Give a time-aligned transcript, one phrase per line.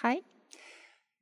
[0.00, 0.22] Hei.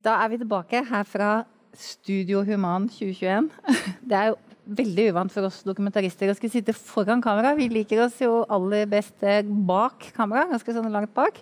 [0.06, 1.28] Da er vi tilbake her fra
[1.74, 3.48] Studio Human 2021.
[4.06, 4.36] Det er jo
[4.78, 7.56] veldig uvant for oss dokumentarister å skulle sitte foran kamera.
[7.58, 11.40] Vi liker oss jo aller best eh, bak kamera, ganske sånn langt bak.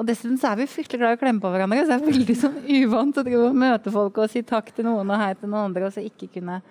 [0.00, 2.08] Og dessuten så er vi fryktelig glad i å klemme på hverandre, så det er
[2.14, 5.66] veldig sånn uvant å møte folk og si takk til noen og hei til noen
[5.68, 6.62] andre, og så ikke kunne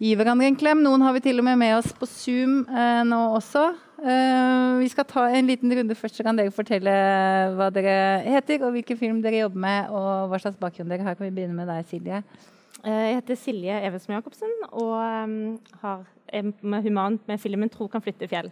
[0.00, 0.80] gi hverandre en klem.
[0.84, 3.66] Noen har vi til og med med oss på Zoom eh, nå også.
[4.00, 6.94] Eh, vi skal ta en liten runde først, så kan dere fortelle
[7.58, 11.18] hva dere heter, og hvilken film dere jobber med, og hva slags bakgrunn dere har.
[11.18, 12.22] Kan vi begynne med deg, Silje?
[12.80, 15.34] Eh, jeg heter Silje Evensen Jacobsen og um,
[15.82, 18.48] har, er med Human med filmen 'Tro kan flytte fjell'.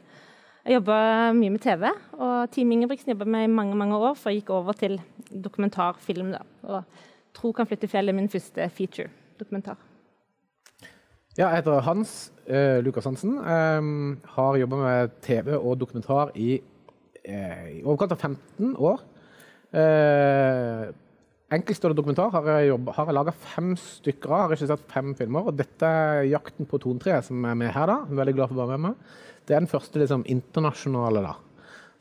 [0.69, 4.35] Jeg jobber mye med TV, og Team Ingebrigtsen jobba med i mange mange år før
[4.35, 5.01] jeg gikk over til
[5.33, 6.35] dokumentarfilm.
[6.37, 6.45] Da.
[6.63, 6.85] Og
[7.33, 9.88] 'Tro kan flytte fjell' er min første feature-dokumentar.
[11.39, 13.37] Ja, jeg heter Hans uh, Lukas Hansen.
[13.39, 19.05] Um, har jobba med TV og dokumentar i, uh, i overkant av 15 år.
[19.71, 20.89] Uh,
[21.55, 24.43] Enkeltstående dokumentar har jeg, jobbet, jeg laga fem stykker av.
[24.43, 25.47] Har ikke sett fem filmer.
[25.47, 27.87] Og dette er 'Jakten på tontreet', som er med her.
[27.87, 28.03] da.
[28.03, 29.17] Er veldig glad for å være med meg.
[29.47, 31.37] Det er den første liksom, internasjonale, da.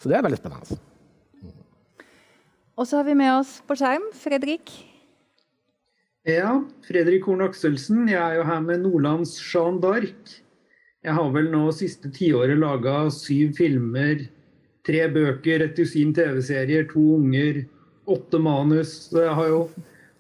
[0.02, 0.82] Så det er veldig spennende.
[2.76, 4.97] Og så har vi med oss på skjerm Fredrik
[6.28, 6.52] ja,
[6.88, 8.06] Fredrik Horn Akselsen.
[8.12, 10.38] Jeg er jo her med Nordlands Jeanne d'Arc.
[11.06, 14.26] Jeg har vel nå siste tiåret laga syv filmer,
[14.88, 17.64] tre bøker, et dusin TV-serier, to unger,
[18.10, 18.96] åtte manus.
[19.12, 19.62] Så jeg har jo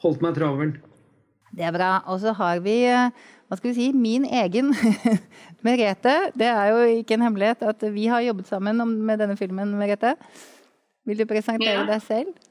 [0.05, 0.75] holdt meg travel.
[1.57, 1.91] Det er bra.
[2.07, 2.79] Og så har vi
[3.47, 4.73] hva skal vi si, min egen
[5.65, 6.15] Merete.
[6.35, 10.15] Det er jo ikke en hemmelighet at vi har jobbet sammen med denne filmen, Merete.
[11.07, 11.87] Vil du presentere ja.
[11.87, 12.46] deg selv?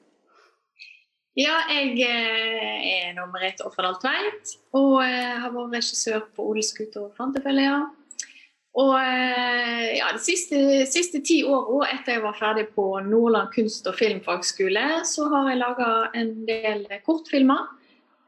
[1.36, 6.96] Ja, jeg eh, er nå Merete Offerdal Tveit og eh, har vært regissør på Odelsgutt
[6.96, 7.66] og Fantefølger.
[7.66, 8.30] Ja.
[8.80, 13.84] Og eh, ja, de siste, siste ti åra etter jeg var ferdig på Nordland kunst-
[13.88, 17.68] og filmfagskole, så har jeg laga en del kortfilmer.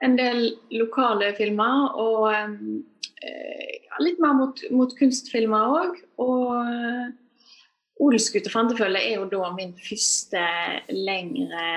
[0.04, 0.44] En del
[0.76, 5.96] lokale filmer og ja, litt mer mot, mot kunstfilmer òg.
[6.22, 10.44] Og Odelsgutt og Fantefølger er jo da min første
[10.92, 11.72] lengre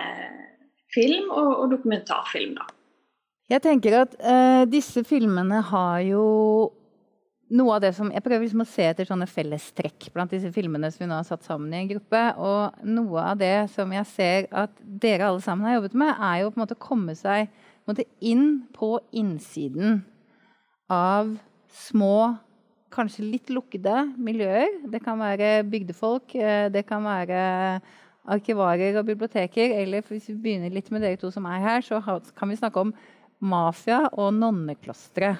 [0.93, 2.55] film og, og dokumentarfilm.
[2.59, 2.67] da.
[3.51, 6.25] Jeg tenker at uh, disse filmene har jo
[7.51, 10.87] noe av det som, Jeg prøver liksom å se etter sånne fellestrekk blant disse filmene
[10.91, 12.21] som vi nå har satt sammen i en gruppe.
[12.39, 16.37] Og noe av det som jeg ser at dere alle sammen har jobbet med, er
[16.41, 19.99] jo på en måte å komme seg på måte, inn på innsiden
[20.91, 21.33] av
[21.71, 22.37] små,
[22.91, 24.83] kanskje litt lukkede miljøer.
[24.91, 27.41] Det kan være bygdefolk, eh, det kan være
[28.29, 32.01] arkivarer og biblioteker, eller hvis vi begynner litt med dere to som er her, så
[32.37, 32.93] kan vi snakke om
[33.41, 35.35] mafia og nonneklostre.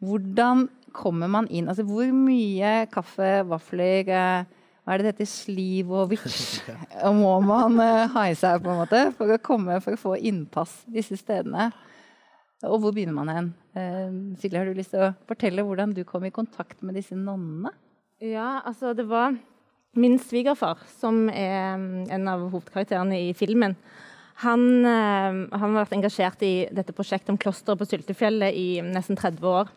[0.00, 0.66] Hvordan
[0.96, 1.68] kommer man inn?
[1.68, 4.54] Altså, hvor mye kaffe, vafler eh,
[4.86, 6.60] hva er det dette sliv og vitsj
[7.20, 10.14] må man uh, ha i seg på en måte for å komme, for å få
[10.16, 11.72] innpass disse stedene?
[12.64, 13.50] Og hvor begynner man hen?
[13.76, 17.18] Uh, Silje, har du lyst til å fortelle hvordan du kom i kontakt med disse
[17.18, 17.74] nonnene?
[18.22, 19.34] Ja, altså det var
[19.94, 23.76] Min svigerfar, som er mm, en av hovedkarakterene i filmen,
[24.42, 29.16] han, eh, han, har vært engasjert i dette prosjektet om klosteret på Syltefjellet i nesten
[29.16, 29.70] 30 år.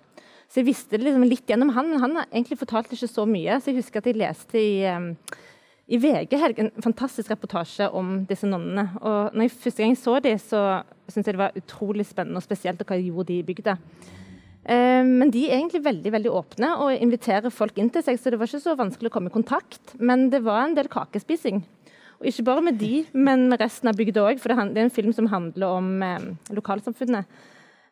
[0.50, 3.60] Så jeg visste liksom litt gjennom han, men han egentlig fortalt ikke så mye.
[3.62, 5.40] Så jeg husker at jeg leste i, eh,
[5.88, 8.90] i VG en fantastisk reportasje om disse nonnene.
[9.00, 10.64] Og når jeg første gang så dem, så
[11.08, 13.78] syntes jeg det var utrolig spennende, og spesielt hva de gjorde i bygda.
[14.68, 18.32] Eh, men de er egentlig veldig veldig åpne og inviterer folk inn til seg, så
[18.32, 19.96] det var ikke så vanskelig å komme i kontakt.
[20.00, 21.64] Men det var en del kakespising.
[22.20, 24.92] Og ikke bare med de, men med resten av bygda òg, for det er en
[24.92, 27.40] film som handler om eh, lokalsamfunnet.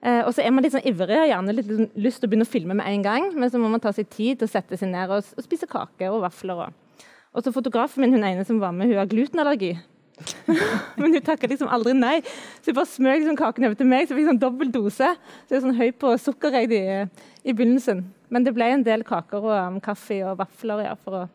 [0.04, 2.46] Eh, og så er man litt sånn ivrig og gjerne litt lyst til å begynne
[2.46, 4.78] å filme med en gang, men så må man ta seg tid til å sette
[4.78, 6.68] seg ned og, spise kake og vafler.
[6.68, 7.06] Og.
[7.32, 9.78] og så fotografen min, hun ene som var med, hun har glutenallergi.
[10.98, 12.20] Men hun takka liksom aldri nei.
[12.62, 15.10] Så hun bare smøg liksom kaken over til meg, så jeg fikk sånn dobbel dose.
[15.46, 18.06] Så jeg er sånn høy på sukker i, i begynnelsen.
[18.34, 21.28] Men det ble en del kaker og um, kaffe og vafler ja, for å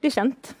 [0.00, 0.54] bli kjent.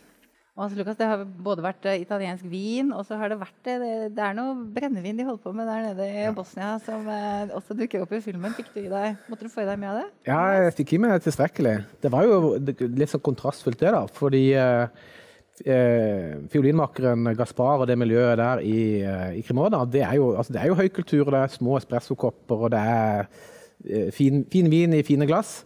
[0.60, 3.76] Altså, Lukas, det har både vært uh, italiensk vin og så har det vært det,
[4.16, 7.76] det er noe brennevin de holder på med der nede i Bosnia som uh, også
[7.78, 8.52] dukker opp i filmen.
[8.56, 10.08] Fikk du i deg, måtte du få i deg mye av det?
[10.28, 11.78] Ja, jeg fikk i meg tilstrekkelig.
[12.04, 13.94] Det var jo litt sånn kontrastfullt, det.
[13.96, 15.08] da, fordi eh,
[15.60, 20.62] fiolinmakeren Gaspar og det miljøet der i, eh, i Cremona, det er, jo, altså det
[20.62, 21.30] er jo høykultur.
[21.30, 23.26] Det er små espressokopper, og det er
[23.84, 25.60] eh, fin, fin, vin i fine glass.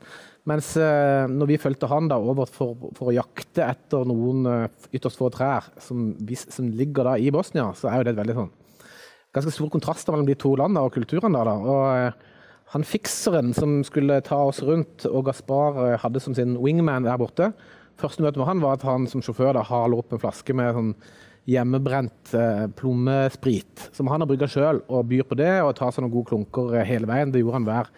[0.44, 4.66] Mens eh, når vi fulgte han da over for, for, å jakte etter noen eh,
[4.92, 6.10] ytterst få trær som,
[6.44, 8.52] som, ligger da i Bosnia, så er jo det et veldig sånn
[9.34, 11.40] ganske store kontraster mellom de to landene og kulturene.
[11.40, 12.34] der da, og eh,
[12.74, 17.50] han fikseren som skulle ta oss rundt, og Gaspar hadde som sin wingman der borte,
[18.00, 20.74] Første møte med han var at han som sjåfør da haler opp en flaske med
[20.76, 20.90] sånn
[21.50, 26.04] hjemmebrent eh, plommesprit som han har brygga sjøl, og byr på det og tar seg
[26.04, 27.32] noen gode klunker eh, hele veien.
[27.32, 27.90] Det gjorde han hver,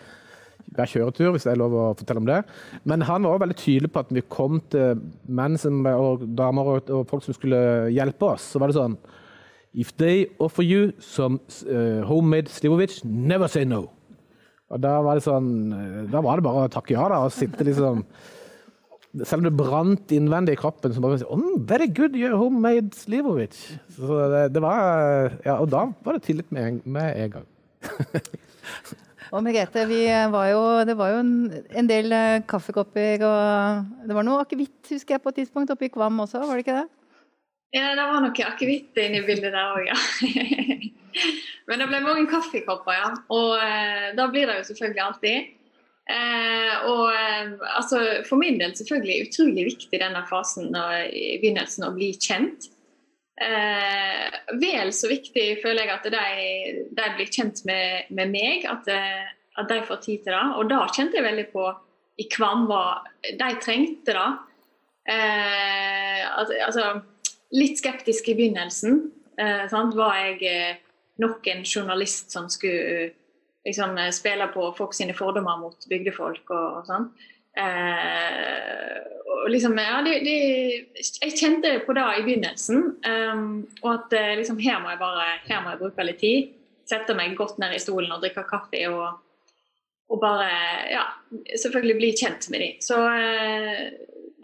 [0.75, 2.40] hver kjøretur, hvis det er lov å fortelle om det.
[2.84, 5.04] Men han var også veldig tydelig på at vi kom til
[5.38, 7.60] menn som, og damer og, og folk som skulle
[7.94, 8.98] hjelpe oss, så var det sånn
[9.76, 11.38] If they offer you some
[11.69, 13.90] uh, homemade slivovic, never say no.
[14.72, 17.34] Og da var det sånn eh, Da var det bare å takke ja, da, og
[17.34, 18.00] sitte liksom
[19.24, 22.94] selv om det brant innvendig i kroppen, så bare si oh, Very good, you're homemade
[22.96, 23.56] Slivovic.
[23.96, 27.46] Så det, det, var, ja, og da var det tillit med, med en gang.
[29.32, 29.86] og Merete,
[30.32, 31.32] var jo, det var jo en,
[31.70, 35.88] en, del eh, kaffekopper og Det var noe akevitt, husker jeg, på et tidspunkt oppe
[35.88, 36.88] i Kvam også, var det ikke det?
[37.76, 39.96] Ja, det var noe akevitt inne i bildet der òg, ja.
[41.66, 43.12] Men det ble mange kaffekopper, ja.
[43.34, 45.54] Og eh, da blir det jo selvfølgelig alltid.
[46.06, 47.99] Eh, og eh, altså,
[48.29, 52.69] For min del selvfølgelig utrolig viktig denne fasen og, i begynnelsen å bli kjent.
[53.37, 56.29] Eh, vel så viktig føler jeg at de,
[56.97, 59.26] de blir kjent med, med meg, at, eh,
[59.58, 60.47] at, de får tid til det.
[60.61, 61.67] Og da kjente jeg veldig på
[62.23, 64.31] i Kvam hva de trengte da.
[65.11, 66.94] Eh, altså,
[67.56, 69.03] litt skeptisk i begynnelsen.
[69.37, 70.79] Eh, var jeg
[71.20, 73.11] nok en journalist som skulle
[73.66, 77.10] liksom, eh, spiller på folk sine fordommer mot bygdefolk og, og sånn.
[77.56, 78.96] Eh,
[79.26, 80.36] og liksom, ja, de, de,
[81.22, 82.82] jeg kjente på det i begynnelsen.
[83.06, 83.46] Um,
[83.82, 86.50] og at eh, liksom, her, må jeg bare, her må jeg bruke litt tid.
[86.86, 88.82] Sette meg godt ned i stolen og drikke kaffe.
[88.90, 89.22] Og,
[90.12, 90.50] og bare
[90.92, 91.06] ja,
[91.54, 92.82] selvfølgelig bli kjent med dem.
[92.84, 93.86] Så eh,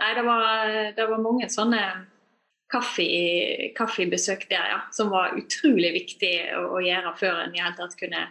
[0.01, 1.83] nei, det var, det var mange sånne
[2.73, 3.05] kaffe,
[3.77, 4.81] kaffebesøk der, ja.
[4.95, 8.29] Som var utrolig viktig å, å gjøre før en i hele tatt kunne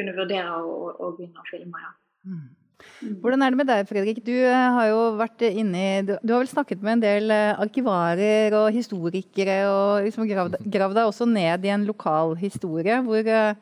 [0.00, 1.84] kunne vurdere å, å begynne å filme.
[1.84, 1.92] ja.
[2.24, 2.48] Mm.
[3.20, 4.20] Hvordan er det med deg, Fredrik?
[4.24, 7.60] Du eh, har jo vært inne i Du, har vel snakket med en del eh,
[7.60, 13.00] arkivarer og historikere, og liksom gravd, gravd deg også ned i en lokal historie.
[13.06, 13.54] Hvor, eh,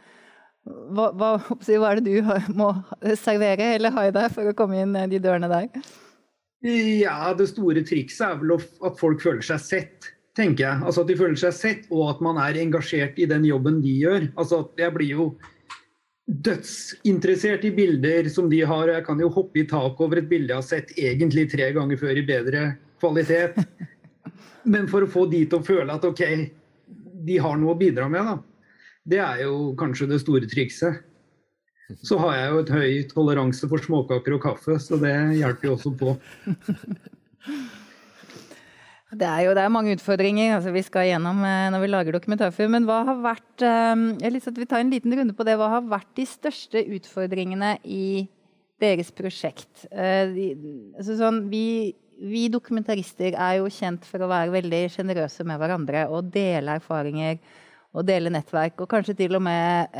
[0.68, 2.72] hva, hva, hva, er det du må
[3.18, 5.82] servere eller ha i deg for å komme inn de dørene der?
[6.62, 10.08] Ja, Det store trikset er vel at folk føler seg sett,
[10.38, 10.82] tenker jeg.
[10.82, 13.94] Altså At de føler seg sett, og at man er engasjert i den jobben de
[14.02, 14.26] gjør.
[14.34, 15.28] Altså at Jeg blir jo
[16.28, 18.92] dødsinteressert i bilder som de har.
[18.92, 22.00] Jeg kan jo hoppe i taket over et bilde jeg har sett egentlig tre ganger
[22.00, 22.64] før i bedre
[23.00, 23.56] kvalitet.
[24.72, 26.22] Men for å få de til å føle at OK,
[27.28, 28.36] de har noe å bidra med, da.
[29.08, 31.00] Det er jo kanskje det store trikset.
[32.04, 35.76] Så har jeg jo et høy toleranse for småkaker og kaffe, så det hjelper jo
[35.78, 36.16] også på.
[39.08, 42.16] Det er jo det er mange utfordringer altså vi skal gjennom eh, når vi lager
[42.18, 42.74] dokumentarfilm.
[42.76, 45.46] Men hva har vært eh, jeg lyst til at vi tar en liten runde på
[45.48, 45.54] det.
[45.56, 48.26] Hva har vært de største utfordringene i
[48.82, 49.86] deres prosjekt?
[49.88, 50.34] Eh,
[50.98, 56.04] altså sånn, vi, vi, dokumentarister er jo kjent for å være veldig sjenerøse med hverandre
[56.12, 57.40] og dele erfaringer
[57.96, 58.76] og dele nettverk.
[58.84, 59.96] Og kanskje til og med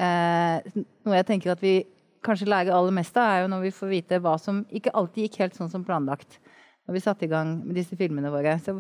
[0.77, 1.79] noe jeg tenker at vi
[2.21, 5.25] kanskje lærer aller mest av, er jo når vi får vite hva som ikke alltid
[5.25, 6.37] gikk helt sånn som planlagt
[6.89, 8.57] når vi satte i gang med disse filmene våre.
[8.65, 8.79] Så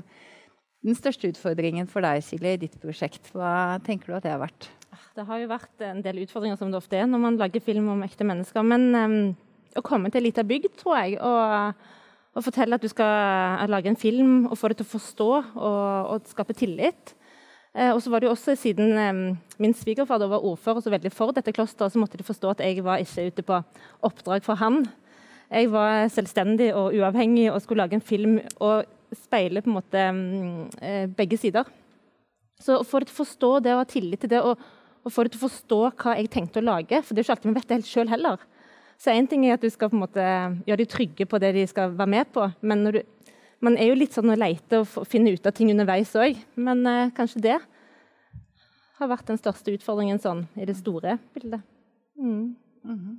[0.86, 4.40] den største utfordringen for deg, Silje, i ditt prosjekt, hva tenker du at det har
[4.40, 4.70] vært?
[5.18, 7.90] Det har jo vært en del utfordringer som det ofte er når man lager film
[7.92, 8.64] om ekte mennesker.
[8.64, 9.16] Men um,
[9.76, 11.74] å komme til ei lita bygd, tror jeg, og,
[12.32, 16.14] og, fortelle at du skal lage en film og få det til å forstå og,
[16.14, 17.12] og skape tillit.
[17.74, 19.20] Eh, og så var det jo også Siden um,
[19.60, 22.86] min svigerfar var ordfører så veldig for dette klosteret, så måtte de forstå at jeg
[22.86, 23.60] var ikke ute på
[24.08, 24.86] oppdrag for han.
[25.48, 28.84] Jeg var selvstendig og uavhengig og skulle lage en film og
[29.16, 31.68] speile på en måte mm, eh, begge sider.
[32.60, 34.58] Så til å forstå det og ha tillit til det, og,
[35.04, 37.50] og til å forstå hva jeg tenkte å lage For det er jo ikke alltid
[37.50, 38.42] vi vet det helt sjøl heller.
[38.98, 40.24] Så én ting er at du skal på en måte
[40.66, 42.48] gjøre de trygge på det de skal være med på.
[42.66, 43.00] Men du,
[43.62, 46.40] man er jo litt sånn å leite og finne ut av ting underveis òg.
[46.58, 47.58] Men eh, kanskje det
[48.98, 51.62] har vært den største utfordringen sånn i det store bildet.
[52.18, 52.56] Mm.
[52.82, 53.16] Mm -hmm.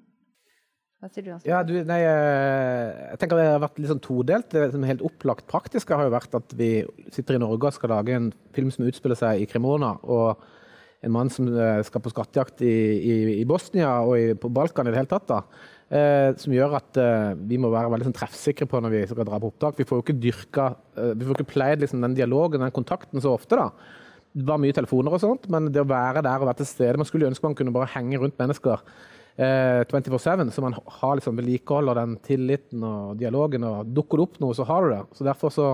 [1.00, 1.32] Hva sier du?
[1.48, 4.50] Ja, du, nei, eh, jeg tenker Det har vært litt sånn todelt.
[4.52, 6.72] Det som er helt opplagt praktiske har jo vært at vi
[7.16, 9.96] sitter i Norge og skal lage en film som utspiller seg i Cremona.
[10.04, 10.42] og
[11.06, 14.90] en mann som eh, skal på skattejakt i, i, i Bosnia og i, på Balkan
[14.90, 15.30] i det hele tatt.
[15.30, 15.40] da,
[15.88, 19.28] eh, Som gjør at eh, vi må være veldig sånn, treffsikre på når vi skal
[19.30, 19.80] dra på opptak.
[19.80, 23.24] Vi får jo ikke dyrka, eh, vi får ikke pleid liksom, den dialogen, den kontakten
[23.24, 23.56] så ofte.
[23.56, 23.70] da.
[24.36, 27.00] Det var mye telefoner og sånt, men det å være der og være til stede
[27.00, 28.84] Man skulle ønske man kunne bare henge rundt mennesker
[29.40, 33.64] 24-7, eh, så man har liksom vedlikeholder den tilliten og dialogen.
[33.64, 35.04] og Dukker det opp noe, så har du det.
[35.16, 35.68] Så derfor så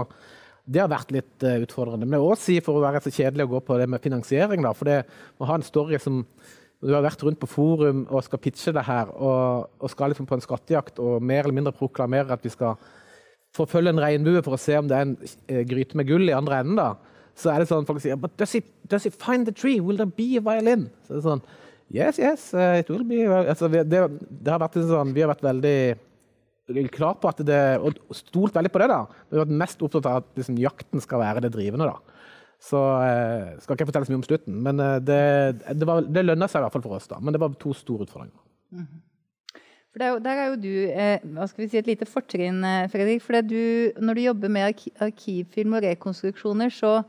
[0.65, 2.07] det har vært litt uh, utfordrende.
[2.07, 4.01] Men jeg vil også si, for å være så kjedelig å gå på det med
[4.01, 5.03] finansiering, da, for det
[5.37, 6.23] må ha en story som
[6.85, 10.27] Du har vært rundt på forum og skal pitche det her, og, og skal liksom
[10.27, 12.75] på en skattejakt og mer eller mindre proklamere at vi skal
[13.55, 16.35] forfølge en regnbue for å se om det er en uh, gryte med gull i
[16.35, 16.75] andre enden.
[16.77, 19.79] da, så er det sånn folk sier But does it, does it find the tree?
[19.79, 20.89] Will there be a violin?
[21.07, 21.45] Så det er sånn
[21.93, 26.89] Yes, yes, it will be altså, det, det, har vært sånn, Vi har vært veldig
[26.89, 29.03] klar på at det Og stolt veldig på det, da.
[29.29, 32.15] Vi har vært mest opptatt av at liksom, jakten skal være det drivende, da.
[32.65, 35.21] Så eh, skal ikke jeg fortelle så mye om slutten, men uh, det,
[35.75, 37.09] det, var, det lønna seg i hvert fall for oss.
[37.11, 37.19] da.
[37.21, 38.39] Men det var to store utfordringer.
[38.73, 39.01] Mm -hmm.
[39.95, 42.63] For er jo, der er jo du eh, hva skal vi si, et lite fortrinn,
[42.67, 43.21] eh, Fredrik.
[43.23, 47.03] For du, når du jobber med arki arkivfilm og rekonstruksjoner, så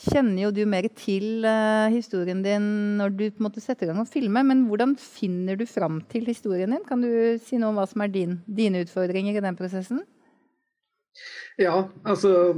[0.00, 2.66] kjenner jo du mer til uh, historien din
[2.98, 4.42] når du på en måte setter i gang å filme.
[4.46, 6.84] Men hvordan finner du fram til historien din?
[6.88, 7.10] Kan du
[7.44, 10.04] si noe om hva som er din, dine utfordringer i den prosessen?
[11.60, 12.52] Ja, altså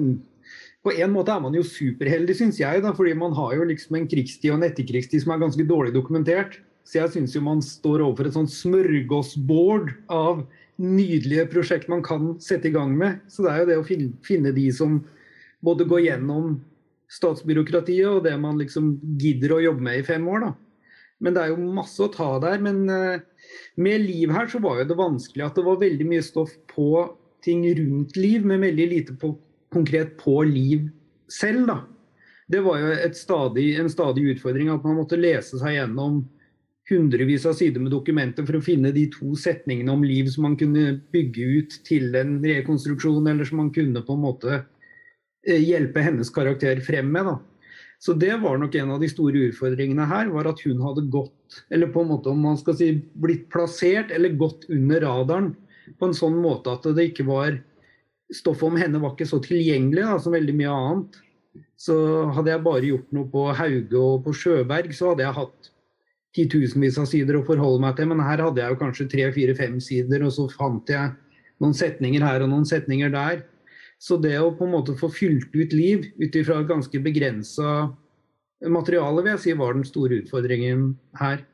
[0.82, 2.82] på en måte er man jo superheldig, syns jeg.
[2.82, 5.94] Da, fordi man har jo liksom en krigstid og en etterkrigstid som er ganske dårlig
[5.94, 6.58] dokumentert.
[6.86, 10.42] Så jeg syns jo man står overfor et sånt smørgåsbord av
[10.82, 13.20] nydelige prosjekt man kan sette i gang med.
[13.30, 13.86] Så det er jo det å
[14.26, 14.98] finne de som
[15.62, 16.56] både går gjennom
[17.12, 20.46] statsbyråkratiet og det man liksom gidder å jobbe med i fem år.
[20.46, 20.52] da.
[21.22, 22.58] Men det er jo masse å ta der.
[22.64, 23.22] Men uh,
[23.80, 26.88] med Liv her så var jo det vanskelig at det var veldig mye stoff på
[27.44, 29.34] ting rundt Liv, men veldig lite på,
[29.74, 30.88] konkret på Liv
[31.30, 31.66] selv.
[31.70, 31.80] da.
[32.52, 36.22] Det var jo stadig, en stadig utfordring at man måtte lese seg gjennom
[36.90, 40.56] hundrevis av sider med dokumenter for å finne de to setningene om liv som man
[40.58, 44.66] kunne bygge ut til en rekonstruksjon, eller som man kunne på en måte eh,
[45.46, 47.26] hjelpe hennes karakter frem med.
[47.26, 47.38] Da.
[48.02, 51.60] Så det var nok en av de store utfordringene her, var at hun hadde gått,
[51.70, 55.52] eller på en måte om man skal si blitt plassert, eller gått under radaren
[55.98, 57.60] på en sånn måte at det ikke var
[58.32, 61.16] Stoffet om henne var ikke så tilgjengelig da, som veldig mye annet.
[61.76, 61.94] Så
[62.32, 65.68] hadde jeg bare gjort noe på Hauge og på Sjøberg, så hadde jeg hatt
[66.32, 69.56] titusenvis av sider å forholde meg til, men her hadde jeg jo kanskje tre, fire,
[69.58, 71.12] fem sider, og så fant jeg
[71.60, 73.44] noen setninger her og noen setninger der.
[74.02, 77.92] Så det å på en måte få fylt ut liv ut ifra et ganske begrensa
[78.62, 81.44] materiale, vil jeg si var den store utfordringen her.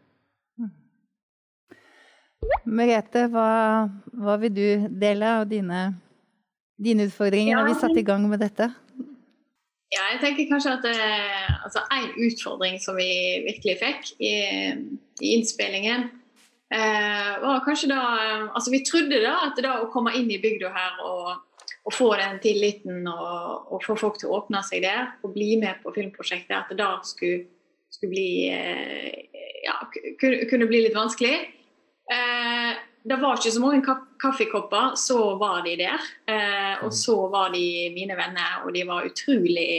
[2.69, 3.49] Merete, hva,
[4.17, 5.81] hva vil du dele av dine,
[6.81, 7.61] dine utfordringer ja.
[7.61, 8.71] når vi satte i gang med dette?
[9.93, 13.09] Ja, jeg tenker kanskje at eh, altså, En utfordring som vi
[13.47, 14.33] virkelig fikk i,
[15.25, 16.11] i innspillingen,
[16.73, 18.01] eh, var kanskje da
[18.53, 21.48] altså Vi trodde da at da å komme inn i bygda her og,
[21.89, 25.55] og få den tilliten og, og, få folk til å åpne seg der og bli
[25.61, 27.47] med på filmprosjektet, at det da skulle,
[27.89, 29.79] skulle bli eh, ja,
[30.21, 31.33] kunne, bli litt vanskelig.
[32.13, 32.73] Eh,
[33.09, 36.09] det var ikke så mange kaffekopper, så var de der.
[36.29, 37.65] Eh, og så var de
[37.95, 39.71] mine venner, og de var utrolig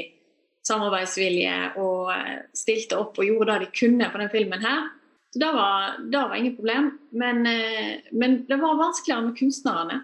[0.66, 4.88] samarbeidsvillige og eh, stilte opp og gjorde det de kunne på den filmen her.
[5.30, 6.92] Så det var, det var ingen problem.
[7.12, 10.00] Men, eh, men, det var vanskeligere med kunstnerne.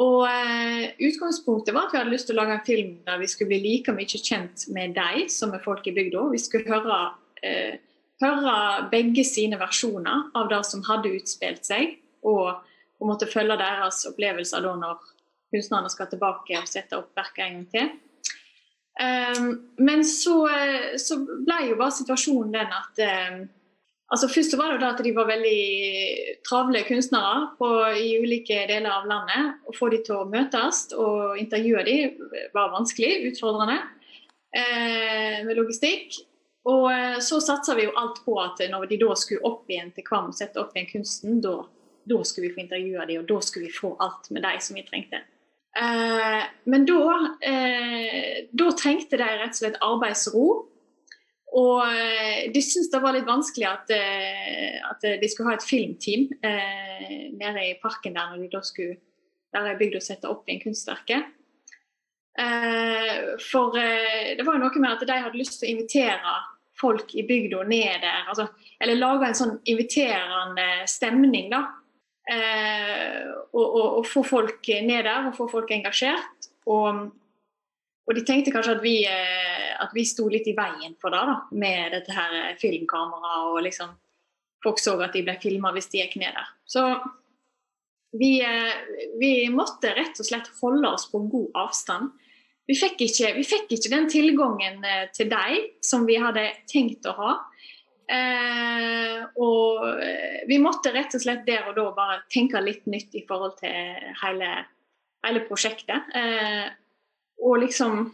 [0.00, 3.28] Og eh, Utgangspunktet var at vi hadde lyst til å lage en film der vi
[3.28, 6.24] skulle bli like mye kjent med de som er folk i bygda.
[6.32, 7.00] Vi skulle høre,
[7.44, 7.80] eh,
[8.24, 8.56] høre
[8.92, 12.62] begge sine versjoner av det som hadde utspilt seg og
[13.02, 15.10] en måte følge deres opplevelser da når
[15.52, 17.92] kunstnerne skal tilbake og sette opp verket en gang til.
[19.02, 19.46] Um,
[19.80, 23.00] men så, eh, så, ble jo bare situasjonen den at
[23.32, 23.38] um,
[24.12, 25.60] altså Først var det da at de var veldig
[26.46, 29.58] travle kunstnere på, i ulike deler av landet.
[29.66, 31.96] Å få de til å møtes og intervjue de
[32.54, 33.80] var vanskelig, utfordrende
[34.54, 36.20] eh, med logistikk.
[36.62, 39.88] Og uh, så satsa vi jo alt på at når de da skulle opp igjen
[39.96, 41.56] til Kvam, sette opp igjen kunsten, da
[42.04, 44.76] da skulle vi få intervjue dem, og da skulle vi få alt med de som
[44.76, 45.22] vi trengte.
[45.78, 47.02] Eh, men da,
[47.40, 50.46] eh, da trengte de rett og slett arbeidsro.
[51.52, 55.66] Og eh, de syntes det var litt vanskelig at, eh, at, de skulle ha et
[55.66, 59.00] filmteam eh, nede i parken der når de da skulle
[59.52, 61.18] der er bygd å sette opp en kunstverke.
[62.40, 66.38] Eh, for det var jo noe med at de hadde lyst til å invitere
[66.80, 68.24] folk i bygda ned der.
[68.32, 68.48] Altså,
[68.80, 71.66] eller lage en sånn inviterende stemning, da.
[72.32, 76.48] Eh, og, og, og, få folk ned der og få folk engasjert.
[76.70, 77.10] Og,
[78.02, 81.22] og de tenkte kanskje at vi, eh, at vi sto litt i veien for det,
[81.28, 83.52] da, med dette her filmkameraet.
[83.52, 83.92] Og liksom
[84.62, 86.50] folk så at de ble filma hvis de gikk ned der.
[86.66, 86.82] Så
[88.18, 88.74] vi, eh,
[89.20, 92.10] vi, måtte rett og slett holde oss på god avstand.
[92.66, 94.84] Vi fikk ikke, vi fikk ikke den tilgangen
[95.16, 97.32] til deg som vi hadde tenkt å ha.
[98.12, 103.14] Eh, og eh, vi måtte rett og slett der og da bare tenke litt nytt
[103.16, 104.50] i forhold til hele,
[105.24, 106.10] hele prosjektet.
[106.18, 106.66] Eh,
[107.42, 108.04] og liksom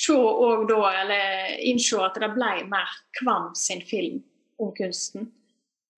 [0.00, 4.22] se òg da, eller innse at det ble mer Kvam sin film
[4.60, 5.28] om kunsten.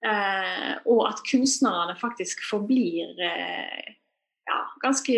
[0.03, 3.93] Eh, og at kunstnerne faktisk forblir eh,
[4.51, 5.15] ja, ganske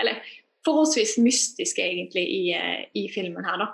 [0.00, 0.22] Eller
[0.64, 3.66] forholdsvis mystiske, egentlig, i, eh, i filmen her, da.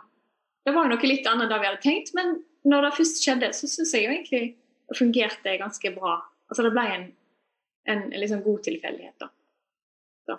[0.66, 2.34] det var jo noe litt annet enn det vi hadde tenkt, men
[2.68, 4.42] når det først skjedde, så syns jeg jo egentlig
[4.90, 6.18] det fungerte ganske bra.
[6.50, 7.06] Altså det ble en,
[7.94, 9.30] en liksom god tilfeldighet, da.
[10.28, 10.36] Så,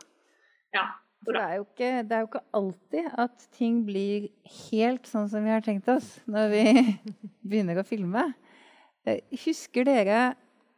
[0.75, 0.86] ja.
[1.24, 4.27] For det er, jo ikke, det er jo ikke alltid at ting blir
[4.70, 6.63] helt sånn som vi har tenkt oss når vi
[7.50, 8.25] begynner å filme.
[9.08, 10.34] Eh, husker dere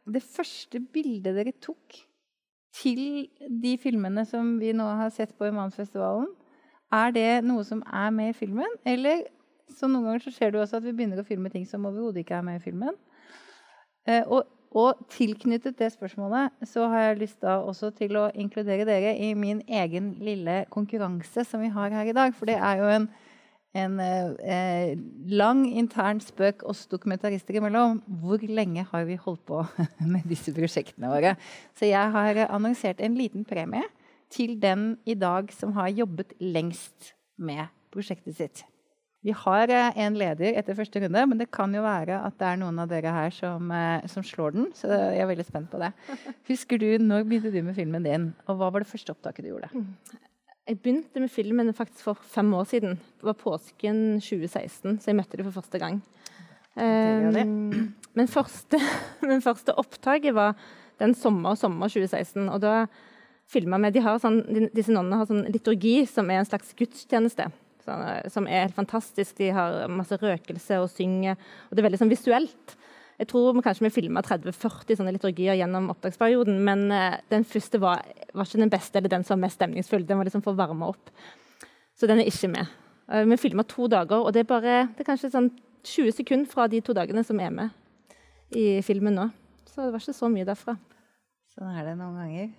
[0.06, 1.98] det første bildet dere tok
[2.76, 6.28] til de filmene som vi nå har sett på i Mannsfestivalen?
[6.94, 9.24] Er det noe som er med i filmen, eller
[9.74, 12.22] så noen ganger så ser du også at vi begynner å filme ting som overhodet
[12.22, 12.94] ikke er med i filmen?
[14.06, 19.14] Eh, og og tilknyttet det spørsmålet så har jeg lyst også til å inkludere dere
[19.16, 22.34] i min egen lille konkurranse som vi har her i dag.
[22.36, 23.08] For det er jo en,
[23.76, 24.92] en eh,
[25.30, 28.02] lang intern spøk oss dokumentarister imellom.
[28.22, 29.64] Hvor lenge har vi holdt på
[30.12, 31.36] med disse prosjektene våre?
[31.78, 33.86] Så jeg har annonsert en liten premie
[34.32, 38.66] til den i dag som har jobbet lengst med prosjektet sitt.
[39.26, 42.46] Vi har eh, en leder etter første runde, men det kan jo være at det
[42.46, 44.68] er noen av dere her som, eh, som, slår den.
[44.76, 45.90] Så jeg er veldig spent på det.
[46.50, 49.50] Husker du, Når begynte du med filmen din, og hva var det første opptaket du
[49.50, 49.72] gjorde?
[49.74, 50.22] Mm.
[50.66, 52.96] Jeg begynte med filmen faktisk for fem år siden.
[53.18, 56.00] Det var påsken 2016, så jeg møtte det for første gang.
[56.76, 58.78] Um, men, første,
[59.26, 60.54] men første opptaket var
[61.02, 62.46] den sommer, sommer 2016.
[62.46, 62.78] og da
[63.50, 64.42] filma vi, de sånn,
[64.74, 67.50] Disse nonnene har sånn liturgi som er en slags gudstjeneste
[68.32, 69.36] som er helt fantastisk.
[69.38, 71.38] De har masse røkelse og synger.
[71.68, 72.76] Og det er veldig sånn visuelt.
[73.16, 78.02] Jeg tror kanskje vi filma 30-40 sånne liturgier gjennom opptaksperioden, men uh, den første var,
[78.34, 80.04] var, ikke den beste eller den som var mest stemningsfull.
[80.04, 81.14] Den var liksom for å varme opp.
[81.96, 82.74] Så den er ikke med.
[83.08, 85.48] Uh, vi filma to dager, og det er bare det er kanskje sånn
[85.86, 87.72] 20 sekunder fra de to dagene som er med
[88.52, 89.30] i filmen nå.
[89.70, 90.76] Så det var ikke så mye derfra.
[91.56, 92.52] Sånn er det noen ganger.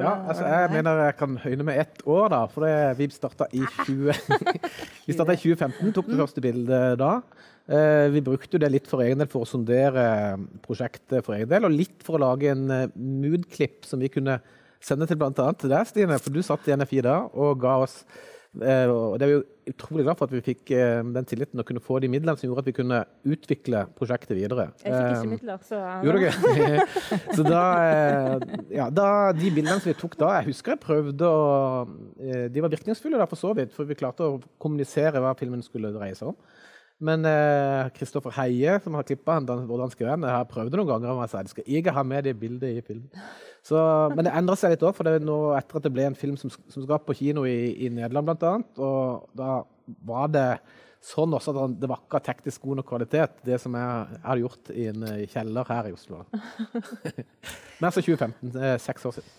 [0.00, 2.40] Ja, altså jeg mener jeg kan høyne med ett år, da.
[2.48, 4.14] For det, vi starta i, 20,
[5.06, 7.12] vi i 2015, tok det første bildet da.
[7.70, 10.04] Eh, vi brukte det litt for egen del for å sondere
[10.64, 14.40] prosjektet for egen del, og litt for å lage en eh, mood-klipp som vi kunne
[14.82, 15.30] sende til bl.a.
[15.54, 16.18] til deg, Stine.
[16.18, 18.00] For du satt i NFI da og ga oss
[18.52, 21.80] og det er jo utrolig glad for at vi fikk eh, den tilliten og kunne
[21.80, 24.66] få de midlene som gjorde at vi kunne utvikle prosjektet videre.
[24.82, 27.06] Jeg fikk ikke eh, midler, så Gjorde ikke?
[27.38, 27.62] så da,
[28.74, 29.06] ja, da,
[29.38, 31.86] De bildene som vi tok da, jeg husker jeg prøvde å
[32.52, 35.94] De var virkningsfulle da for så vidt, for vi klarte å kommunisere hva filmen skulle
[35.96, 36.38] dreie seg om.
[37.02, 37.26] Men
[37.96, 41.32] Kristoffer eh, Heie, som har klippa vår danske venn, har prøvd noen ganger om jeg
[41.32, 43.08] sa de skal ikke ha med det bildet i filmen.
[43.62, 43.78] Så,
[44.16, 46.18] men det endrer seg litt òg, for det er nå etter at det ble en
[46.18, 49.60] film som, som skal på kino i, i Nederland annet, Og da
[50.06, 50.46] var det
[51.02, 54.72] sånn også at det var ikke teknisk god nok kvalitet, det som jeg, hadde gjort
[54.74, 56.24] i en kjeller her i Oslo.
[57.78, 58.52] men altså 2015.
[58.82, 59.32] Seks år siden.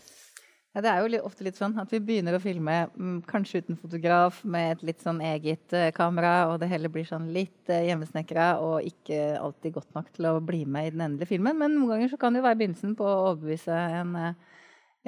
[0.73, 3.77] Ja, det er jo ofte litt sånn at vi begynner å filme mm, kanskje uten
[3.77, 7.77] fotograf, med et litt sånn eget uh, kamera, og det hele blir sånn litt uh,
[7.77, 11.59] hjemmesnekra og ikke alltid godt nok til å bli med i den endelige filmen.
[11.59, 14.63] Men noen ganger så kan det jo være begynnelsen på å overbevise en, uh,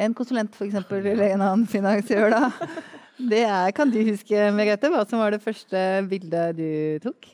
[0.05, 0.77] en konsulent f.eks.
[0.85, 2.29] eller en annen finansiør.
[2.37, 2.51] da.
[3.33, 6.69] Det er, kan du huske, Merete, hva som var det første bildet du
[7.07, 7.29] tok?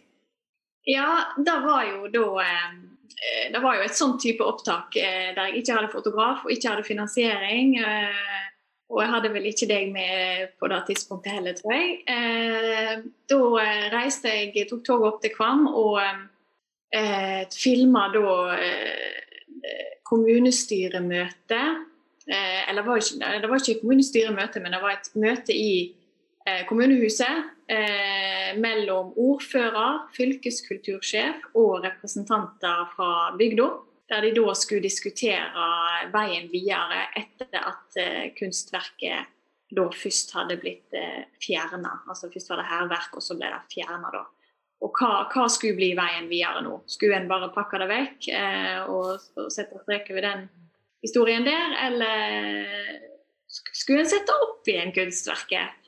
[0.90, 2.26] Ja, det var jo da
[3.22, 6.54] Eh, det var jo et sånn type opptak eh, der jeg ikke hadde fotograf og
[6.54, 7.76] ikke hadde finansiering.
[7.78, 8.48] Eh,
[8.92, 13.06] og jeg hadde vel ikke deg med på det tidspunktet heller, tror jeg.
[13.32, 13.38] Da
[13.94, 18.34] reiste jeg, tok toget opp til Kvam og eh, filma da
[20.12, 21.62] kommunestyremøte.
[22.28, 25.72] Eller var ikke, det var ikke kommunestyremøte, men det var et møte i
[26.70, 33.70] kommunehuset eh, mellom ordfører, fylkeskultursjef og representanter fra bygda.
[34.12, 35.68] Der de da skulle diskutere
[36.12, 39.30] veien videre etter at eh, kunstverket
[39.72, 42.02] da først hadde blitt eh, fjerna.
[42.12, 44.26] Altså først var det hærverk, og så ble det fjerna da.
[44.82, 46.82] Og hva, hva, skulle bli veien videre nå?
[46.90, 50.48] Skulle en bare pakke det vekk eh, og, og, sette strek over den
[51.06, 53.00] historien der, eller
[53.48, 55.81] skulle en sette opp igjen kunstverket?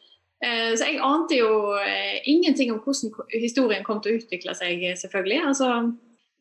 [0.43, 4.83] Eh, så jeg ante jo eh, ingenting om hvordan historien kom til å utvikle seg,
[4.99, 5.39] selvfølgelig.
[5.47, 5.69] Altså,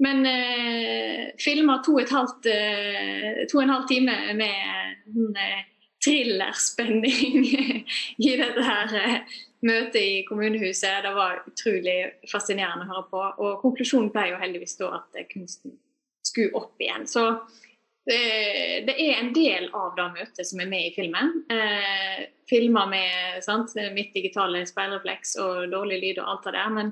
[0.02, 5.60] men eh, filma to, to, og en halv time med eh,
[6.02, 7.46] thrillerspenning
[8.26, 11.04] i dette her eh, møtet i kommunehuset.
[11.04, 11.98] Det var utrolig
[12.30, 13.24] fascinerende å høre på.
[13.44, 15.78] Og konklusjonen ble jo heldigvis da at kunsten
[16.26, 17.06] skulle opp igjen.
[17.06, 17.28] Så
[18.04, 18.22] det,
[18.86, 21.32] det, er en del av det møtet som er med i filmen.
[21.52, 26.72] Eh, filmer med sant, mitt digitale speilrefleks og dårlig lyd og alt det der.
[26.74, 26.90] Men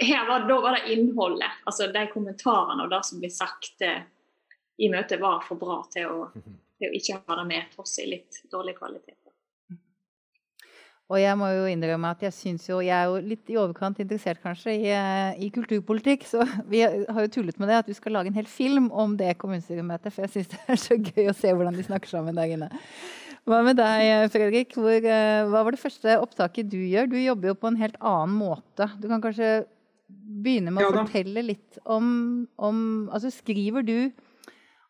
[0.00, 1.62] her var, da var det innholdet.
[1.64, 4.04] Altså de kommentarene og det som blir sagt eh,
[4.78, 8.10] i møtet, var for bra til å, til å ikke ha det med, tross i
[8.12, 9.21] litt dårlig kvalitet.
[11.12, 13.98] Og jeg må jo innrømme at jeg syns jo Jeg er jo litt i overkant
[14.00, 16.24] interessert kanskje i, eh, i, kulturpolitikk.
[16.28, 19.18] Så vi har jo tullet med det at vi skal lage en hel film om
[19.20, 20.14] det kommunestyremøtet.
[20.14, 22.70] For jeg syns det er så gøy å se hvordan de snakker sammen der inne.
[23.44, 24.72] Hva med deg, Fredrik?
[24.78, 27.08] Hvor, uh, hva var det første opptaket du gjør?
[27.10, 28.86] Du jobber jo på en helt annen måte.
[29.02, 29.64] Du kan kanskje
[30.12, 32.06] begynne med å fortelle litt om,
[32.60, 32.78] om
[33.12, 33.96] Altså skriver du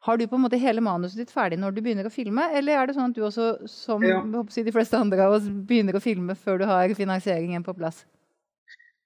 [0.02, 2.78] har du på en måte hele manuset ditt ferdig når du begynner å filme, eller
[2.78, 4.18] er det sånn at du også, som ja.
[4.22, 8.02] de fleste andre av oss, begynner å filme før du har finansieringen på plass?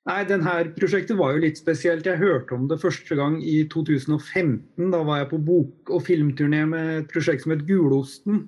[0.06, 2.06] Nei, denne prosjektet var jo litt spesielt.
[2.06, 4.92] Jeg hørte om det første gang i 2015.
[4.92, 8.44] Da var jeg på bok- og filmturné med et prosjekt som het Gulosten.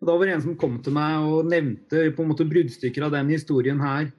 [0.00, 3.08] Og da var det en som kom til meg og nevnte på en måte bruddstykker
[3.08, 4.12] av den historien her.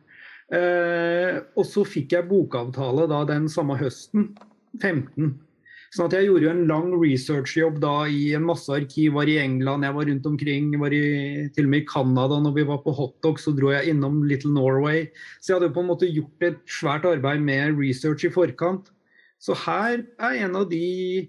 [0.52, 4.32] Eh, og så fikk jeg bokavtale da den samme høsten,
[4.82, 5.38] 15.
[5.92, 9.18] Sånn at jeg gjorde jo en lang researchjobb da i en masse arkiv.
[9.18, 10.70] Var i England, jeg var rundt omkring.
[10.80, 11.02] Var i,
[11.52, 14.54] til og med i Canada når vi var på hotdog, så dro jeg innom Little
[14.56, 15.10] Norway.
[15.42, 18.88] Så jeg hadde jo på en måte gjort et svært arbeid med research i forkant.
[19.44, 21.28] Så her er en av de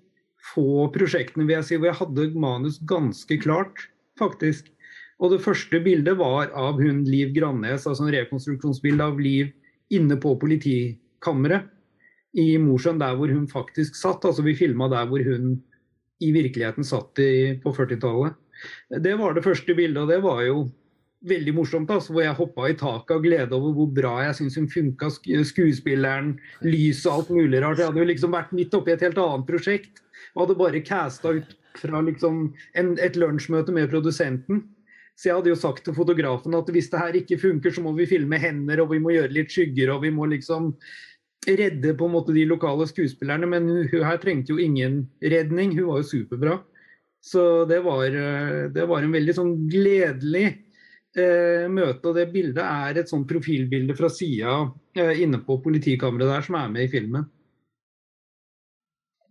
[0.52, 3.88] få prosjektene vil jeg si, hvor jeg hadde manus ganske klart,
[4.20, 4.70] faktisk.
[5.18, 9.50] Og det første bildet var av hun Liv Grannes, altså en rekonstruksjonsbilde av Liv
[9.90, 11.66] inne på politikammeret
[12.38, 14.24] i Mosjøen, der hvor hun faktisk satt.
[14.24, 15.56] Altså vi filma der hvor hun
[16.22, 18.38] i virkeligheten satt i, på 40-tallet.
[19.02, 20.68] Det var det første bildet, og det var jo
[21.28, 21.90] veldig morsomt.
[21.90, 25.10] Altså, hvor jeg hoppa i taket av glede over hvor bra jeg syns hun funka.
[25.48, 27.80] Skuespilleren, lys og alt mulig rart.
[27.82, 30.04] Jeg hadde jo liksom vært midt oppi et helt annet prosjekt.
[30.34, 32.44] Og hadde bare casta ut fra liksom
[32.78, 34.64] en, et lunsjmøte med produsenten.
[35.18, 37.92] Så jeg hadde jo sagt til fotografen at hvis det her ikke funker, så må
[37.96, 40.72] vi filme hender, og vi må gjøre litt skygger, og vi må liksom
[41.46, 45.74] redde på en måte de lokale skuespillerne, men hun, her trengte jo ingen redning.
[45.78, 46.58] Hun var jo superbra.
[47.22, 52.08] Så det var, eh, det var en veldig sånn gledelig eh, møte.
[52.10, 54.56] Og det bildet er et sånn profilbilde fra sida
[54.98, 57.28] eh, inne på politikammeret der som er med i filmen.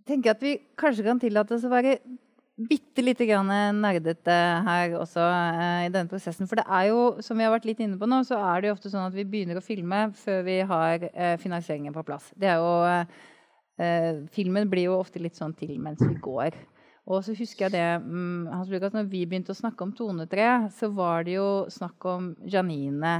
[0.02, 2.00] Jeg tenker at vi kanskje kan tillate oss å være
[2.70, 6.50] bitte lite grann nerdete her også eh, i denne prosessen.
[6.50, 8.72] For det er jo, som vi har vært litt inne på nå, så er det
[8.72, 12.32] jo ofte sånn at vi begynner å filme før vi har eh, finansieringen på plass.
[12.36, 16.54] Det er jo eh, Filmen blir jo ofte litt sånn til mens vi går.
[17.10, 20.28] Og så husker jeg det um, Hans Lukas, når vi begynte å snakke om Tone
[20.30, 23.16] 3, så var det jo snakk om Janine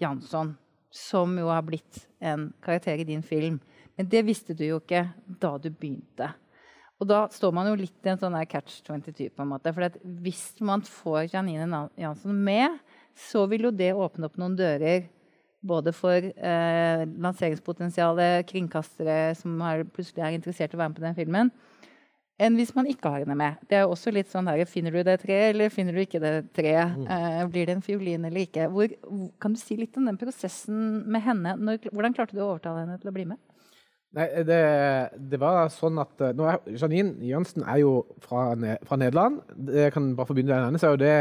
[0.00, 0.54] Jansson,
[0.88, 3.60] som jo har blitt en karakter i din film.
[3.98, 5.04] Men det visste du jo ikke
[5.42, 6.32] da du begynte.
[7.02, 9.32] Og da står man jo litt i en sånn catch 22.
[9.34, 9.72] på en måte.
[9.74, 12.78] For hvis man får Janine Jansson med,
[13.18, 15.08] så vil jo det åpne opp noen dører.
[15.62, 21.04] Både for eh, lanseringspotensialet, kringkastere som har, plutselig er interessert i å være med på
[21.04, 21.52] den filmen,
[22.42, 23.60] enn hvis man ikke har henne med.
[23.70, 26.32] Det er også litt sånn her, Finner du det treet, eller finner du ikke det
[26.56, 26.96] treet?
[26.98, 27.06] Mm.
[27.14, 28.66] Eh, blir det en fiolin eller ikke?
[28.74, 28.96] Hvor,
[29.42, 31.54] kan du si litt om den prosessen med henne?
[31.58, 33.42] Når, hvordan klarte du å overtale henne til å bli med?
[34.12, 34.58] Nei, det,
[35.32, 38.50] det, var sånn at eh, nå er, Janine Jønsen er jo fra,
[38.84, 39.38] fra Nederland.
[39.56, 41.14] Det kan bare forbinde den ene, det,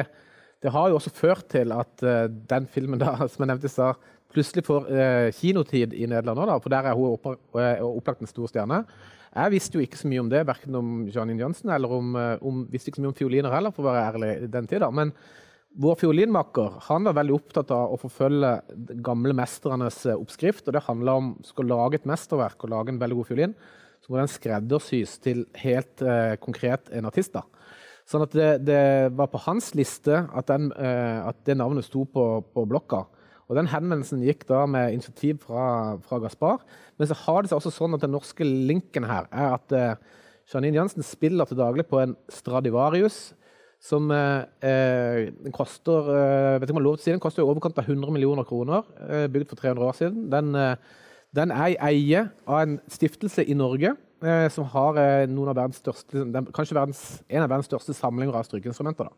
[0.60, 3.72] det, har jo også ført til at uh, den filmen da, som jeg nevnte i
[3.72, 8.26] stad, plutselig får uh, kinotid i Nederland òg, for der er hun opp, uh, opplagt
[8.26, 8.84] en stor stjerne.
[9.32, 12.66] Jeg visste jo ikke så mye om det, verken om Janine Jønsen eller om, om,
[12.68, 14.92] visste ikke så mye om fioliner heller, for å være ærlig den tida.
[14.92, 15.14] Men
[15.72, 18.52] vår fiolinmaker han var veldig opptatt av å forfølge
[19.06, 20.68] gamle mesternes eh, oppskrift.
[20.68, 23.56] og Det handla om å lage et mesterverk og lage en veldig god fiolin.
[24.02, 27.34] Så må den skreddersys til helt eh, konkret en artist.
[27.38, 27.46] da.
[28.10, 28.84] Sånn at det, det,
[29.16, 33.06] var på hans liste at, den, eh, at det navnet sto på, på, blokka.
[33.48, 36.64] Og Den henvendelsen gikk da med initiativ fra, fra Gaspar.
[37.00, 40.18] Men så har det seg også sånn at den norske linken her er at eh,
[40.52, 43.30] Janine Jansen spiller til daglig på en Stradivarius
[43.82, 47.80] som eh, koster eh, vet ikke om lov til å si, den koster i overkant
[47.82, 48.86] av 100 millioner kroner.
[49.08, 50.28] Eh, bygd for 300 år siden.
[50.30, 50.76] Den, eh,
[51.34, 55.58] den er i eie av en stiftelse i Norge eh, som har eh, noen av
[55.58, 59.10] verdens største, den, kanskje verdens, en av verdens største samlinger av strykeinstrumenter.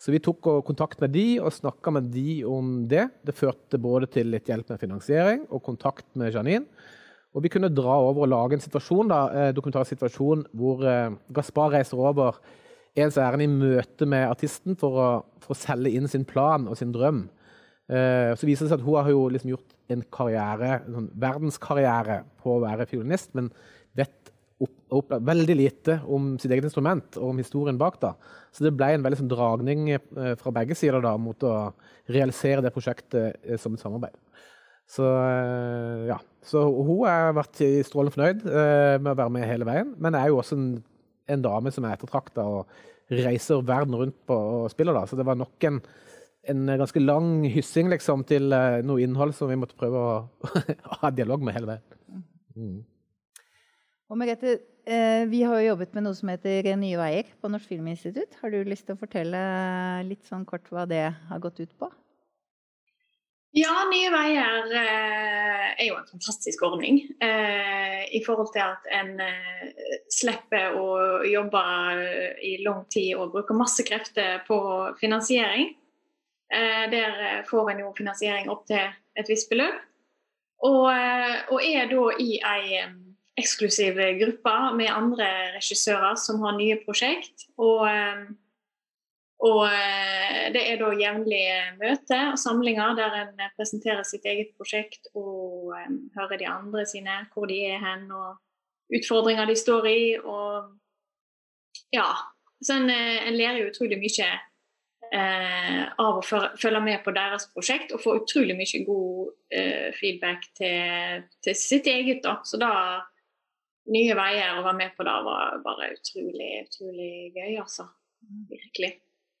[0.00, 3.08] Så vi tok kontakt med de og snakka med de om det.
[3.26, 6.64] Det førte både til litt hjelp med finansiering og kontakt med Janine.
[7.36, 10.86] Og vi kunne dra over og lage en situasjon, da, dokumentarsituasjon hvor
[11.34, 12.38] Gaspar reiser over
[13.02, 15.08] ens ærend i møte med artisten for å,
[15.42, 17.26] for å, selge inn sin plan og sin drøm.
[17.88, 21.12] Eh, så viser det seg at Hun har jo liksom gjort en karriere, en sånn
[21.20, 23.48] verdenskarriere på å være fiolinist, men
[23.96, 24.32] vet
[24.64, 27.98] opp, opp, veldig lite om sitt eget instrument og om historien bak.
[28.02, 28.14] da.
[28.52, 31.70] Så det ble en veldig sånn dragning eh, fra begge sider da, mot å
[32.10, 34.16] realisere det prosjektet eh, som et samarbeid.
[34.88, 38.46] Så eh, ja, så hun har vært strålende fornøyd
[39.02, 40.70] med å være med hele veien, men er jo også en
[41.28, 42.78] en dame som er ettertrakta og
[43.12, 44.96] reiser verden rundt på og spiller.
[44.96, 45.06] da.
[45.08, 45.82] Så det var nok en
[46.48, 50.52] en ganske lang hyssing liksom, til uh, noe innhold som vi måtte prøve å
[51.02, 52.24] ha dialog med hele veien.
[52.56, 52.78] Mm.
[54.08, 54.54] Og Merete,
[54.88, 58.38] eh, vi har jo jobbet med noe som heter Nye veier på Norsk Filminstitutt.
[58.40, 59.40] Har du lyst til å fortelle
[60.08, 61.90] litt sånn kort hva det har gått ut på?
[63.56, 67.00] Ja, Nye veier eh, er jo en fantastisk ordning.
[67.24, 70.88] Eh, I forhold til at en eh, slipper å
[71.24, 71.62] jobbe
[72.44, 74.58] i lang tid og bruke masse krefter på
[75.00, 75.72] finansiering.
[76.48, 78.80] Der får en jo finansiering opp til
[79.20, 79.82] et visst beløp.
[80.64, 82.78] Og, og er da i ei
[83.38, 87.44] eksklusiv gruppe med andre regissører som har nye prosjekt.
[87.60, 87.84] Og,
[89.38, 95.06] og eh, det er da jevnlige møter og samlinger der en presenterer sitt eget prosjekt
[95.14, 95.76] og
[96.16, 98.40] hører de andre sine, hvor de er hen og
[98.98, 100.02] utfordringer de står i.
[100.18, 100.74] Og
[101.94, 102.08] ja.
[102.58, 104.28] Så en, en lærer jo utrolig mye
[105.14, 110.48] eh, av å følge med på deres prosjekt og få utrolig mye god eh, feedback
[110.58, 112.24] til, til, sitt eget.
[112.26, 112.40] da.
[112.42, 112.72] Så da
[113.94, 117.86] nye veier å være med på da var bare utrolig, utrolig gøy, altså.
[118.50, 118.96] Virkelig.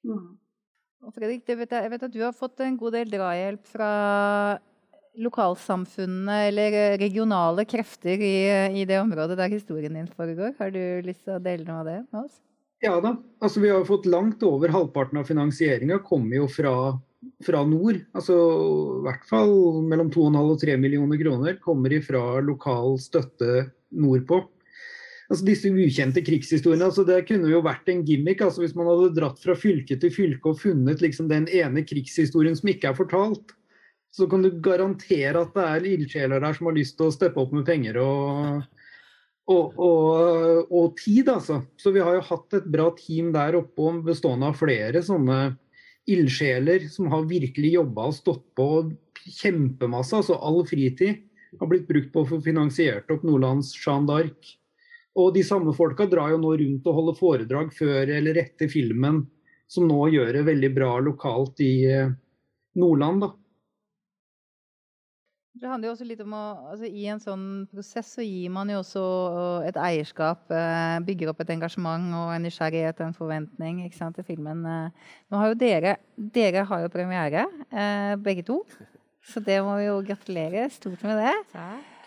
[0.06, 0.36] Mm.
[1.06, 3.90] Og Fredrik, vet jeg, jeg, vet at du har fått en god del drahjelp fra
[5.18, 8.34] lokalsamfunnene eller regionale krefter i,
[8.80, 10.54] i, det området der historien din foregår.
[10.58, 12.38] Har du lyst til å dele noe av det med oss?
[12.84, 13.16] Ja da.
[13.42, 16.74] Altså, vi har fått langt over halvparten av finansieringa kommer jo fra,
[17.46, 17.98] fra nord.
[18.14, 18.36] Altså
[18.98, 19.56] i hvert fall
[19.90, 24.44] mellom 2,5 og 3 millioner kroner kommer ifra lokal støtte nordpå.
[25.28, 28.40] Altså Disse ukjente krigshistoriene altså det kunne jo vært en gimmick.
[28.40, 32.56] altså Hvis man hadde dratt fra fylke til fylke og funnet liksom den ene krigshistorien
[32.56, 33.52] som ikke er fortalt,
[34.14, 37.42] så kan du garantere at det er ildsjeler der som har lyst til å steppe
[37.42, 38.62] opp med penger og,
[39.52, 41.28] og, og, og, tid.
[41.28, 41.60] altså.
[41.76, 45.58] Så vi har jo hatt et bra team der oppe bestående av flere sånne
[46.08, 48.68] ildsjeler som har virkelig jobba og stått på
[49.28, 50.16] kjempemasse.
[50.16, 51.20] Altså all fritid
[51.60, 54.54] har blitt brukt på å få finansiert opp Nordlands Jeanne d'Arc.
[55.18, 59.24] Og de samme folka drar jo nå rundt og holder foredrag før eller etter filmen,
[59.68, 62.12] som nå gjør det veldig bra lokalt i eh,
[62.78, 63.26] Nordland.
[63.26, 63.32] da.
[65.58, 68.70] Det handler jo også litt om å, altså I en sånn prosess så gir man
[68.70, 69.02] jo også
[69.66, 70.46] et eierskap.
[70.54, 74.62] Eh, bygger opp et engasjement og en nysgjerrighet og en forventning ikke sant, til filmen.
[74.62, 75.10] Eh.
[75.32, 77.48] Nå har jo dere, dere har jo premiere,
[78.22, 78.62] begge to.
[79.28, 81.97] Så det må vi jo gratulere stort med det.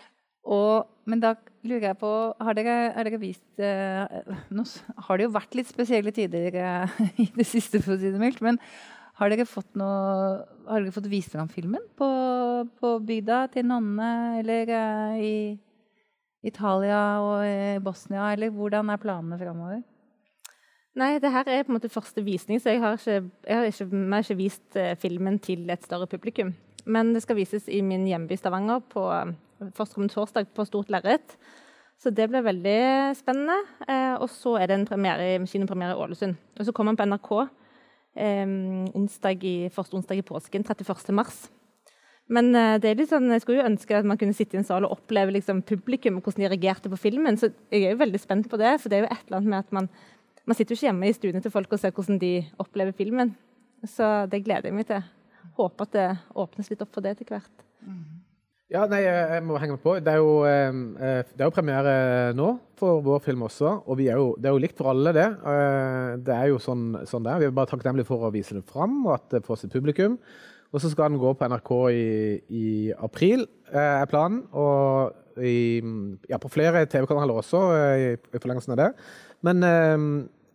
[0.42, 2.08] Og, men da lurer jeg på
[2.42, 4.64] Har dere, dere vist eh, Nå
[5.06, 8.20] har det jo vært litt spesielle tider eh, i det siste, for å si det
[8.22, 8.42] mildt.
[8.42, 8.58] Men
[9.20, 12.08] har dere fått, noe, har dere fått vist fram filmen på,
[12.80, 14.40] på bygda til nonnene?
[14.40, 15.36] Eller eh, i
[16.50, 18.32] Italia og i Bosnia?
[18.32, 19.82] Eller hvordan er planene framover?
[20.98, 23.70] Nei, det her er på en måte første visning, så jeg har ikke, jeg har
[23.70, 26.52] ikke, jeg har ikke vist eh, filmen til et større publikum.
[26.84, 29.06] Men det skal vises i min hjemby Stavanger på
[29.76, 31.36] førstkommende torsdag på stort lerret.
[32.02, 32.78] Så det blir veldig
[33.14, 33.58] spennende.
[33.86, 36.38] Eh, og så er det en premiere, kinopremiere i Ålesund.
[36.58, 37.32] Og så kommer han på NRK
[38.18, 38.54] eh,
[38.98, 41.12] onsdag i, første onsdag i påsken, 31.
[41.14, 41.44] mars.
[42.32, 44.62] Men eh, det er litt sånn, jeg skulle jo ønske at man kunne sitte i
[44.62, 47.38] en sal og oppleve liksom, publikum og hvordan de reagerte på filmen.
[47.38, 49.54] Så jeg er jo veldig spent på det, for det er jo et eller annet
[49.54, 49.90] med at man,
[50.48, 53.34] man sitter jo ikke hjemme i stuene til folk og ser hvordan de opplever filmen.
[53.86, 55.02] Så det gleder jeg meg til
[55.58, 57.64] håper at det åpnes litt opp for det etter hvert.
[58.72, 59.98] Ja, nei, jeg må henge meg på.
[60.00, 61.96] Det er, jo, eh, det er jo premiere
[62.32, 63.72] nå for vår film også.
[63.84, 65.26] Og er jo, det er jo likt for alle, det.
[65.28, 67.42] Eh, det er jo sånn, sånn der.
[67.42, 70.16] Vi er bare takknemlige for å vise det fram, og at det får sitt publikum.
[70.72, 72.06] Og så skal den gå på NRK i,
[72.48, 74.46] i april, eh, er planen.
[74.56, 75.82] Og i,
[76.32, 78.90] ja, på flere TV-kanaler også, i, i forlengelsen av det.
[79.44, 79.60] Men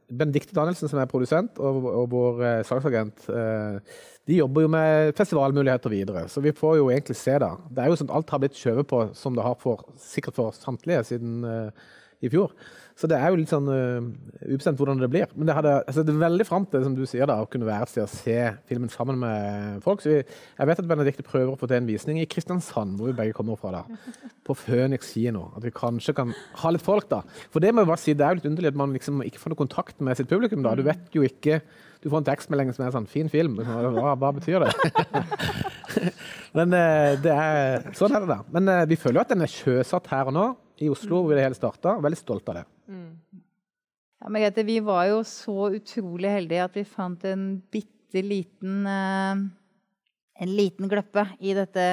[0.08, 5.14] Benedicte Danielsen, som er produsent, og, og vår eh, salgsagent, eh, de jobber jo med
[5.16, 6.26] festivalmuligheter videre.
[6.32, 7.54] Så vi får jo egentlig se da.
[7.72, 10.56] Det er jo sånn Alt har blitt skjøvet på som det har for, sikkert for
[10.56, 11.88] samtlige siden eh,
[12.24, 12.56] i fjor.
[12.98, 14.06] Så det er jo litt sånn uh,
[14.50, 15.30] ubestemt hvordan det blir.
[15.38, 17.68] Men det, hadde, altså det er veldig fram til som du sier da, å kunne
[17.68, 18.38] være et sted å se
[18.70, 20.02] filmen sammen med folk.
[20.02, 23.12] Så vi, jeg vet at Benedicte prøver å få til en visning i Kristiansand, hvor
[23.12, 23.84] vi begge kommer fra.
[23.84, 25.52] da, På Phoenix kino.
[25.60, 26.34] At vi kanskje kan
[26.64, 27.22] ha litt folk, da.
[27.54, 29.44] For det må jeg bare si, det er jo litt underlig at man liksom ikke
[29.44, 30.66] får noe kontakt med sitt publikum.
[30.66, 30.74] da.
[30.74, 31.62] Du vet jo ikke
[31.98, 33.58] Du får en tekstmelding som er sånn 'fin film'.
[33.58, 34.70] Hva, hva betyr det?
[36.58, 38.40] Men eh, det er, sånn er det, da.
[38.54, 41.34] Men eh, vi føler jo at den er sjøsatt her og nå i Oslo, hvor
[41.34, 41.98] det hele starta.
[41.98, 42.66] Veldig stolt av det.
[42.88, 43.44] Mm.
[44.18, 49.44] Ja, Margrethe, vi var jo så utrolig heldige at vi fant en bitte liten uh,
[50.38, 51.84] en liten gløppe i dette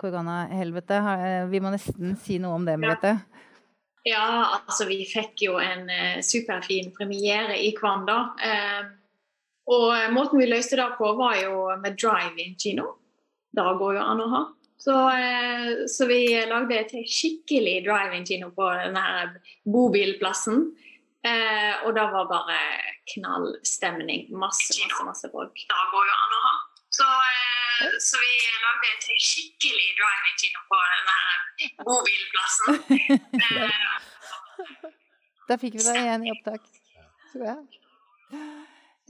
[0.00, 0.98] koronahelvetet.
[1.00, 3.14] Eh, vi må nesten si noe om det, Merete.
[4.04, 4.10] Ja.
[4.12, 4.26] ja,
[4.58, 8.18] altså vi fikk jo en uh, superfin premiere i Kvam, da.
[9.70, 12.88] Og eh, måten vi løste det på, var jo med drive-in-kino.
[13.50, 14.42] Det går jo an å ha.
[14.80, 19.02] Så, eh, så vi lagde et skikkelig drive-in-kino på denne
[19.68, 20.70] bobilplassen.
[21.20, 22.56] Eh, og det var bare
[23.12, 24.30] knallstemning.
[24.32, 25.52] Masse, masse, masse folk.
[25.68, 26.54] Det går jo an å ha.
[26.96, 28.32] Så, eh, så vi
[28.64, 31.18] lagde et skikkelig drive-in-kino på denne
[31.84, 32.72] bobilplassen.
[33.60, 34.88] Eh,
[35.48, 36.66] Der fikk vi deg igjen i opptak,
[37.32, 37.79] tror jeg.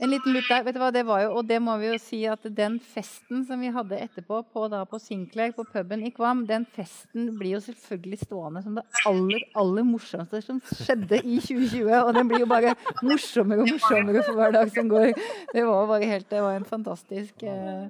[0.01, 0.63] En liten lutt der.
[0.65, 3.43] vet du hva det var jo, Og det må vi jo si at den festen
[3.45, 7.55] som vi hadde etterpå på, da, på Sinclair, på puben i Kvam, den festen blir
[7.55, 11.91] jo selvfølgelig stående som det aller, aller morsomste som skjedde i 2020.
[11.99, 12.73] Og den blir jo bare
[13.05, 15.13] morsommere og morsommere for hver dag som går.
[15.53, 17.85] Det var bare helt, det var en fantastisk eh,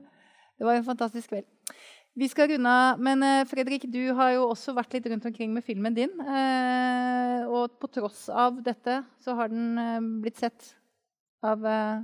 [0.60, 1.48] det var en fantastisk kveld.
[2.20, 5.56] Vi skal runde av, men eh, Fredrik, du har jo også vært litt rundt omkring
[5.56, 6.12] med filmen din.
[6.20, 10.74] Eh, og på tross av dette så har den blitt sett
[11.46, 12.02] av, eh,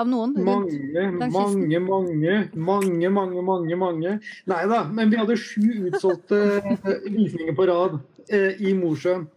[0.00, 4.16] av noen rundt Mange, mange, mange, mange, mange, mange, mange.
[4.50, 9.28] Nei da, men vi hadde sju utsolgte eh, visninger på rad eh, i Mosjøen.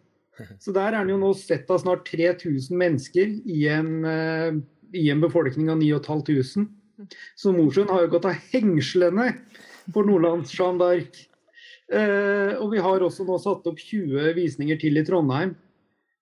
[0.60, 4.58] Så der er den jo nå sett av snart 3000 mennesker i en, eh,
[4.96, 6.68] i en befolkning av 9500.
[7.36, 9.32] Så Mosjøen har jo gått av hengslene
[9.94, 11.26] for Nordlands Jeanne d'Arc.
[11.94, 15.54] Eh, og vi har også nå satt opp 20 visninger til i Trondheim.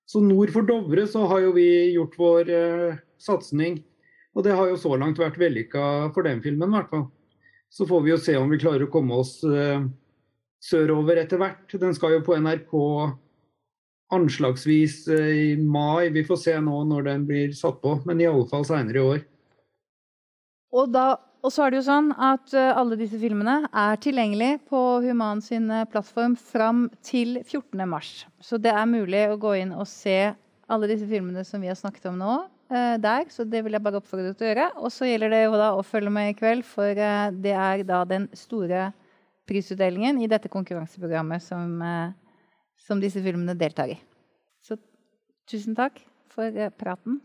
[0.09, 3.79] Så nord for Dovre så har jo vi gjort vår eh, satsing.
[4.33, 7.05] Og det har jo så langt vært vellykka for den filmen, i hvert fall.
[7.73, 9.85] Så får vi jo se om vi klarer å komme oss eh,
[10.63, 11.67] sørover etter hvert.
[11.81, 12.73] Den skal jo på NRK
[14.13, 16.09] anslagsvis eh, i mai.
[16.13, 19.07] Vi får se nå når den blir satt på, men i alle fall seinere i
[19.13, 19.23] år.
[20.73, 21.07] Og, da,
[21.43, 25.41] og så er det jo sånn at eh, alle disse filmene er tilgjengelig på Human
[25.43, 27.83] sin eh, plattform fram til 14.
[27.89, 28.11] mars.
[28.39, 30.31] Så det er mulig å gå inn og se
[30.71, 32.37] alle disse filmene som vi har snakket om nå,
[32.71, 33.27] eh, der.
[33.27, 34.69] Så det vil jeg bare oppfordre deg til å gjøre.
[34.79, 37.03] Og så gjelder det jo da å følge med i kveld, for
[37.43, 38.87] det er da den store
[39.49, 41.75] prisutdelingen i dette konkurranseprogrammet som,
[42.79, 43.99] som disse filmene deltar i.
[44.63, 44.79] Så
[45.51, 45.99] tusen takk
[46.31, 47.19] for praten.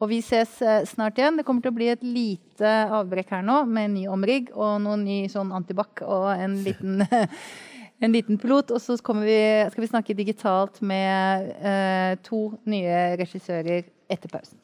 [0.00, 1.36] Og vi ses eh, snart igjen.
[1.36, 4.78] Det kommer til å bli et lite avbrekk her nå med en ny omrigg og
[4.84, 7.04] noen ny sånn antibac og en liten,
[8.04, 8.72] en liten pilot.
[8.72, 9.36] Og så vi,
[9.68, 14.56] skal vi snakke digitalt med eh, to nye regissører etter pausen.